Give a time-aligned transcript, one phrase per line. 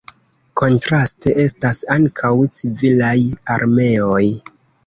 [0.61, 3.15] Kontraste estas ankaŭ civilaj
[3.59, 4.27] armeoj.